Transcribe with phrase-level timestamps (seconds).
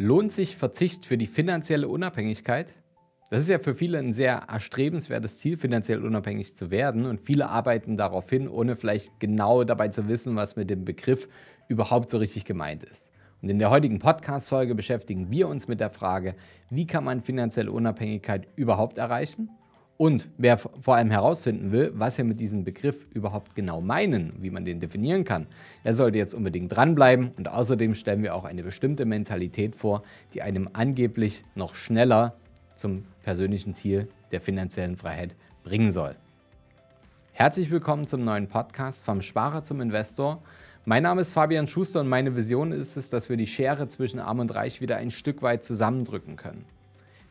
[0.00, 2.72] Lohnt sich Verzicht für die finanzielle Unabhängigkeit?
[3.30, 7.04] Das ist ja für viele ein sehr erstrebenswertes Ziel, finanziell unabhängig zu werden.
[7.04, 11.28] Und viele arbeiten darauf hin, ohne vielleicht genau dabei zu wissen, was mit dem Begriff
[11.66, 13.10] überhaupt so richtig gemeint ist.
[13.42, 16.36] Und in der heutigen Podcast-Folge beschäftigen wir uns mit der Frage,
[16.70, 19.50] wie kann man finanzielle Unabhängigkeit überhaupt erreichen
[19.98, 24.50] und wer vor allem herausfinden will, was wir mit diesem Begriff überhaupt genau meinen, wie
[24.50, 25.48] man den definieren kann,
[25.84, 27.32] der sollte jetzt unbedingt dranbleiben.
[27.36, 32.36] Und außerdem stellen wir auch eine bestimmte Mentalität vor, die einem angeblich noch schneller
[32.76, 35.34] zum persönlichen Ziel der finanziellen Freiheit
[35.64, 36.14] bringen soll.
[37.32, 40.40] Herzlich willkommen zum neuen Podcast vom Sparer zum Investor.
[40.84, 44.20] Mein Name ist Fabian Schuster und meine Vision ist es, dass wir die Schere zwischen
[44.20, 46.64] Arm und Reich wieder ein Stück weit zusammendrücken können.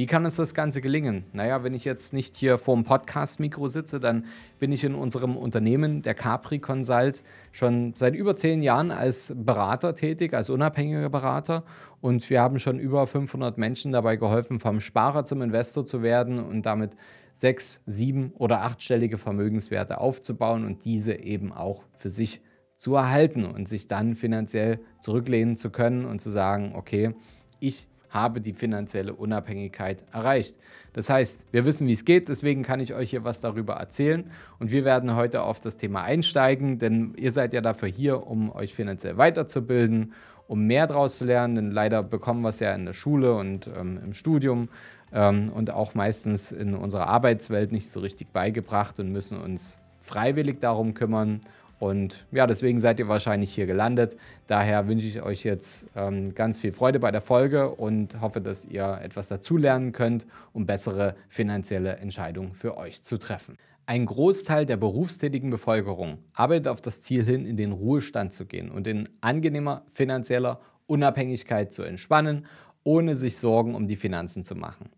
[0.00, 1.26] Wie kann uns das Ganze gelingen?
[1.34, 4.24] Naja, wenn ich jetzt nicht hier vor dem Podcast-Mikro sitze, dann
[4.58, 9.94] bin ich in unserem Unternehmen, der Capri Consult, schon seit über zehn Jahren als Berater
[9.94, 11.64] tätig, als unabhängiger Berater.
[12.00, 16.38] Und wir haben schon über 500 Menschen dabei geholfen, vom Sparer zum Investor zu werden
[16.38, 16.96] und damit
[17.34, 22.40] sechs, sieben oder achtstellige Vermögenswerte aufzubauen und diese eben auch für sich
[22.78, 27.14] zu erhalten und sich dann finanziell zurücklehnen zu können und zu sagen, okay,
[27.58, 30.56] ich habe die finanzielle Unabhängigkeit erreicht.
[30.92, 34.30] Das heißt, wir wissen, wie es geht, deswegen kann ich euch hier was darüber erzählen
[34.58, 38.50] und wir werden heute auf das Thema einsteigen, denn ihr seid ja dafür hier, um
[38.50, 40.12] euch finanziell weiterzubilden,
[40.48, 43.70] um mehr daraus zu lernen, denn leider bekommen wir es ja in der Schule und
[43.78, 44.68] ähm, im Studium
[45.12, 50.58] ähm, und auch meistens in unserer Arbeitswelt nicht so richtig beigebracht und müssen uns freiwillig
[50.58, 51.40] darum kümmern
[51.80, 54.18] und ja, deswegen seid ihr wahrscheinlich hier gelandet.
[54.46, 58.66] Daher wünsche ich euch jetzt ähm, ganz viel Freude bei der Folge und hoffe, dass
[58.66, 63.56] ihr etwas dazulernen könnt, um bessere finanzielle Entscheidungen für euch zu treffen.
[63.86, 68.70] Ein Großteil der berufstätigen Bevölkerung arbeitet auf das Ziel hin, in den Ruhestand zu gehen
[68.70, 72.44] und in angenehmer finanzieller Unabhängigkeit zu entspannen,
[72.84, 74.90] ohne sich Sorgen um die Finanzen zu machen.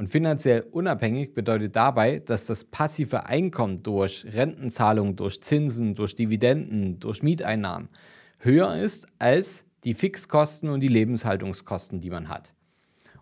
[0.00, 6.98] Und finanziell unabhängig bedeutet dabei, dass das passive Einkommen durch Rentenzahlungen, durch Zinsen, durch Dividenden,
[7.00, 7.90] durch Mieteinnahmen
[8.38, 12.54] höher ist als die Fixkosten und die Lebenshaltungskosten, die man hat.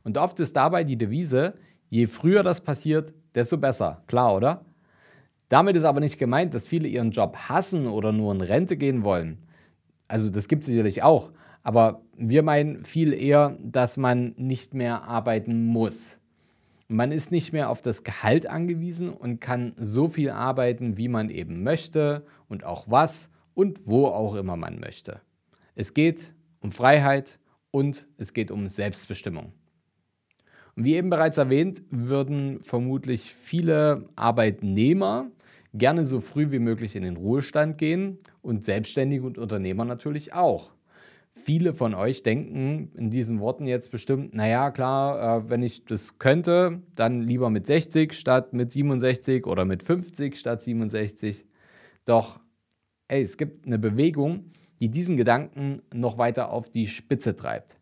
[0.04, 1.54] Und oft ist dabei die Devise,
[1.88, 4.04] je früher das passiert, desto besser.
[4.06, 4.64] Klar, oder?
[5.48, 9.02] Damit ist aber nicht gemeint, dass viele ihren Job hassen oder nur in Rente gehen
[9.02, 9.38] wollen.
[10.06, 11.32] Also das gibt es sicherlich auch.
[11.64, 16.17] Aber wir meinen viel eher, dass man nicht mehr arbeiten muss.
[16.90, 21.28] Man ist nicht mehr auf das Gehalt angewiesen und kann so viel arbeiten, wie man
[21.28, 25.20] eben möchte und auch was und wo auch immer man möchte.
[25.74, 27.38] Es geht um Freiheit
[27.70, 29.52] und es geht um Selbstbestimmung.
[30.76, 35.30] Und wie eben bereits erwähnt, würden vermutlich viele Arbeitnehmer
[35.74, 40.70] gerne so früh wie möglich in den Ruhestand gehen und Selbstständige und Unternehmer natürlich auch.
[41.44, 46.18] Viele von euch denken in diesen Worten jetzt bestimmt, naja, klar, äh, wenn ich das
[46.18, 51.46] könnte, dann lieber mit 60 statt mit 67 oder mit 50 statt 67.
[52.04, 52.40] Doch,
[53.08, 57.76] ey, es gibt eine Bewegung, die diesen Gedanken noch weiter auf die Spitze treibt.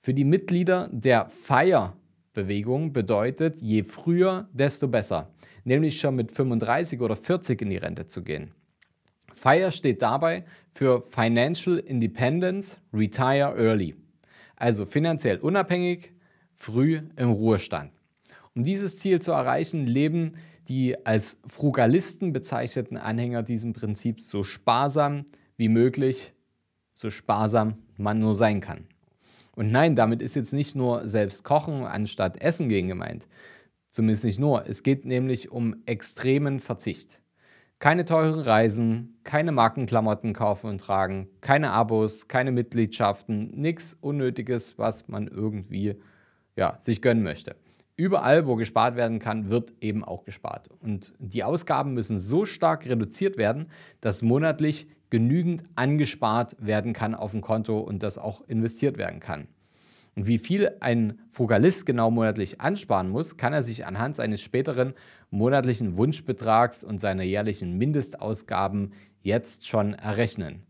[0.00, 5.30] Für die Mitglieder der FIRE-Bewegung bedeutet, je früher, desto besser.
[5.64, 8.54] Nämlich schon mit 35 oder 40 in die Rente zu gehen.
[9.38, 10.44] FIRE steht dabei
[10.74, 13.94] für Financial Independence Retire Early,
[14.56, 16.12] also finanziell unabhängig,
[16.56, 17.92] früh im Ruhestand.
[18.56, 20.34] Um dieses Ziel zu erreichen, leben
[20.68, 25.24] die als Frugalisten bezeichneten Anhänger diesem Prinzips so sparsam
[25.56, 26.34] wie möglich,
[26.94, 28.88] so sparsam man nur sein kann.
[29.54, 33.26] Und nein, damit ist jetzt nicht nur selbst kochen anstatt essen gehen gemeint.
[33.90, 34.66] Zumindest nicht nur.
[34.68, 37.20] Es geht nämlich um extremen Verzicht.
[37.80, 45.06] Keine teuren Reisen, keine Markenklamotten kaufen und tragen, keine Abos, keine Mitgliedschaften, nichts Unnötiges, was
[45.06, 45.94] man irgendwie
[46.56, 47.54] ja, sich gönnen möchte.
[47.94, 50.68] Überall, wo gespart werden kann, wird eben auch gespart.
[50.80, 53.66] Und die Ausgaben müssen so stark reduziert werden,
[54.00, 59.46] dass monatlich genügend angespart werden kann auf dem Konto und das auch investiert werden kann.
[60.16, 64.94] Und wie viel ein Frugalist genau monatlich ansparen muss, kann er sich anhand seines späteren
[65.30, 68.92] monatlichen Wunschbetrags und seiner jährlichen Mindestausgaben
[69.22, 70.62] jetzt schon errechnen.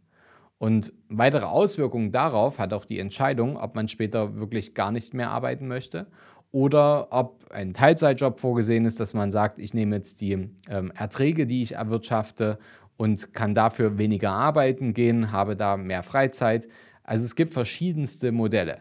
[0.59, 5.31] Und weitere Auswirkungen darauf hat auch die Entscheidung, ob man später wirklich gar nicht mehr
[5.31, 6.09] arbeiten möchte
[6.51, 11.47] oder ob ein Teilzeitjob vorgesehen ist, dass man sagt, ich nehme jetzt die ähm, Erträge,
[11.47, 12.59] die ich erwirtschafte
[12.97, 16.67] und kann dafür weniger arbeiten gehen, habe da mehr Freizeit.
[17.05, 18.79] Also es gibt verschiedenste Modelle.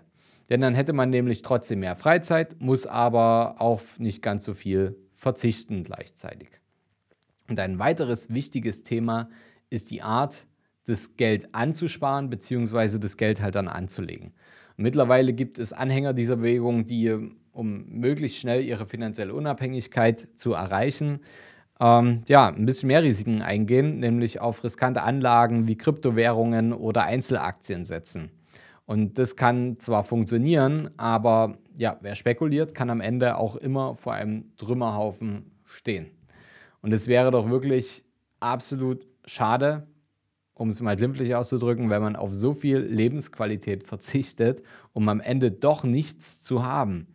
[0.50, 4.96] Denn dann hätte man nämlich trotzdem mehr Freizeit, muss aber auf nicht ganz so viel
[5.18, 6.50] verzichten gleichzeitig.
[7.50, 9.30] Und ein weiteres wichtiges Thema
[9.70, 10.46] ist die Art,
[10.86, 13.00] das Geld anzusparen bzw.
[13.00, 14.34] das Geld halt dann anzulegen.
[14.78, 17.14] mittlerweile gibt es Anhänger dieser Bewegung, die,
[17.52, 21.20] um möglichst schnell ihre finanzielle Unabhängigkeit zu erreichen,
[21.80, 27.86] ähm, ja, ein bisschen mehr Risiken eingehen, nämlich auf riskante Anlagen wie Kryptowährungen oder Einzelaktien
[27.86, 28.32] setzen.
[28.86, 34.14] Und das kann zwar funktionieren, aber ja, wer spekuliert, kann am Ende auch immer vor
[34.14, 36.08] einem Trümmerhaufen stehen.
[36.82, 38.04] Und es wäre doch wirklich
[38.40, 39.88] absolut schade,
[40.56, 44.64] um es mal glimpflich auszudrücken, wenn man auf so viel Lebensqualität verzichtet,
[44.94, 47.08] um am Ende doch nichts zu haben.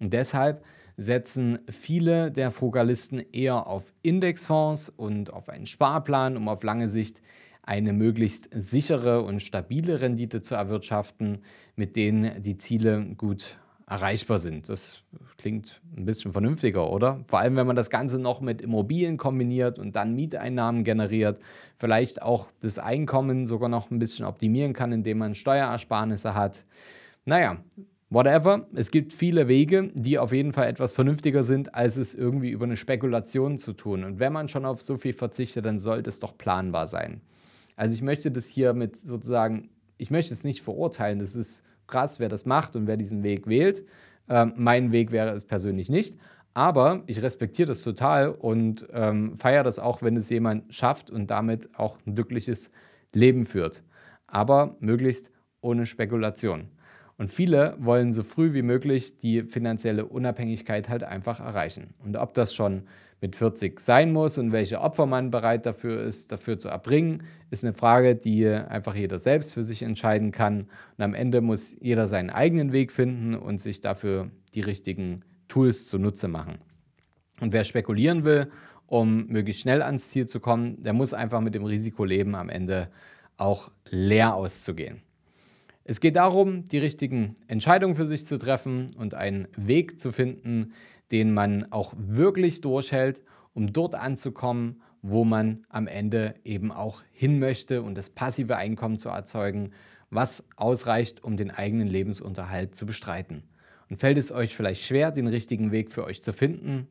[0.00, 0.64] Und deshalb
[0.96, 7.20] setzen viele der Frugalisten eher auf Indexfonds und auf einen Sparplan, um auf lange Sicht
[7.62, 11.42] eine möglichst sichere und stabile Rendite zu erwirtschaften,
[11.76, 14.68] mit denen die Ziele gut erreichbar sind.
[14.68, 15.02] Das
[15.38, 17.24] klingt ein bisschen vernünftiger, oder?
[17.26, 21.40] Vor allem, wenn man das Ganze noch mit Immobilien kombiniert und dann Mieteinnahmen generiert,
[21.76, 26.64] vielleicht auch das Einkommen sogar noch ein bisschen optimieren kann, indem man Steuerersparnisse hat.
[27.24, 27.58] Naja,
[28.10, 28.66] whatever.
[28.74, 32.66] Es gibt viele Wege, die auf jeden Fall etwas vernünftiger sind, als es irgendwie über
[32.66, 34.04] eine Spekulation zu tun.
[34.04, 37.22] Und wenn man schon auf so viel verzichtet, dann sollte es doch planbar sein.
[37.76, 42.20] Also ich möchte das hier mit sozusagen, ich möchte es nicht verurteilen, das ist krass,
[42.20, 43.84] wer das macht und wer diesen Weg wählt.
[44.28, 46.16] Ähm, mein Weg wäre es persönlich nicht.
[46.54, 51.28] Aber ich respektiere das total und ähm, feiere das auch, wenn es jemand schafft und
[51.28, 52.70] damit auch ein glückliches
[53.12, 53.82] Leben führt.
[54.26, 55.30] Aber möglichst
[55.60, 56.68] ohne Spekulation.
[57.16, 61.94] Und viele wollen so früh wie möglich die finanzielle Unabhängigkeit halt einfach erreichen.
[61.98, 62.84] Und ob das schon
[63.20, 67.64] mit 40 sein muss und welche Opfer man bereit dafür ist, dafür zu erbringen, ist
[67.64, 70.68] eine Frage, die einfach jeder selbst für sich entscheiden kann.
[70.96, 75.88] Und am Ende muss jeder seinen eigenen Weg finden und sich dafür die richtigen Tools
[75.88, 76.58] zunutze machen.
[77.40, 78.50] Und wer spekulieren will,
[78.86, 82.48] um möglichst schnell ans Ziel zu kommen, der muss einfach mit dem Risiko leben, am
[82.48, 82.88] Ende
[83.36, 85.02] auch leer auszugehen.
[85.84, 90.74] Es geht darum, die richtigen Entscheidungen für sich zu treffen und einen Weg zu finden,
[91.12, 93.22] den man auch wirklich durchhält,
[93.54, 98.98] um dort anzukommen, wo man am Ende eben auch hin möchte und das passive Einkommen
[98.98, 99.72] zu erzeugen,
[100.10, 103.44] was ausreicht, um den eigenen Lebensunterhalt zu bestreiten.
[103.90, 106.88] Und fällt es euch vielleicht schwer, den richtigen Weg für euch zu finden?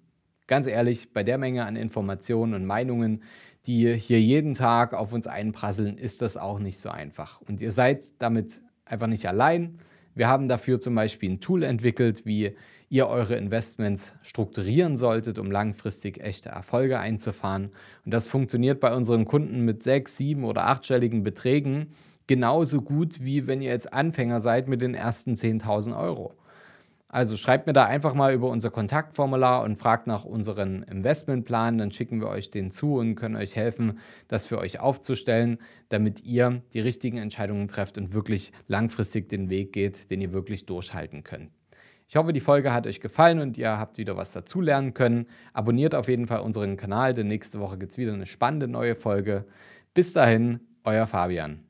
[0.47, 3.23] Ganz ehrlich, bei der Menge an Informationen und Meinungen,
[3.65, 7.41] die hier jeden Tag auf uns einprasseln, ist das auch nicht so einfach.
[7.41, 9.79] Und ihr seid damit einfach nicht allein.
[10.15, 12.55] Wir haben dafür zum Beispiel ein Tool entwickelt, wie
[12.89, 17.71] ihr eure Investments strukturieren solltet, um langfristig echte Erfolge einzufahren.
[18.05, 21.87] Und das funktioniert bei unseren Kunden mit sechs, sieben oder achtstelligen Beträgen
[22.27, 26.33] genauso gut, wie wenn ihr jetzt Anfänger seid mit den ersten 10.000 Euro.
[27.09, 31.93] Also schreibt mir da einfach mal über unser Kontaktformular und fragt nach unserem Investmentplan, dann
[31.93, 35.57] schicken wir euch den zu und können euch helfen, das für euch aufzustellen,
[35.87, 40.65] damit ihr die richtigen Entscheidungen trefft und wirklich langfristig den Weg geht, den ihr wirklich
[40.65, 41.56] durchhalten könnt.
[42.09, 45.27] Ich hoffe, die Folge hat euch gefallen und ihr habt wieder was dazulernen können.
[45.51, 48.95] Abonniert auf jeden Fall unseren Kanal, denn nächste Woche gibt es wieder eine spannende neue
[48.95, 49.45] Folge.
[49.93, 51.66] Bis dahin, euer Fabian.